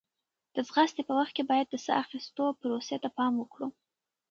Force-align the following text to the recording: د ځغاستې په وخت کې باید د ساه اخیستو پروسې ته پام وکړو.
د 0.55 0.57
ځغاستې 0.67 1.01
په 1.07 1.13
وخت 1.19 1.33
کې 1.35 1.43
باید 1.49 1.67
د 1.69 1.75
ساه 1.85 1.99
اخیستو 2.03 2.43
پروسې 2.59 2.97
ته 3.03 3.09
پام 3.17 3.33
وکړو. 3.37 3.67